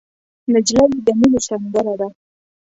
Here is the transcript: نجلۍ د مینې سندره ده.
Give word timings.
نجلۍ 0.53 0.89
د 1.05 1.07
مینې 1.19 1.39
سندره 1.47 1.93
ده. 1.99 2.07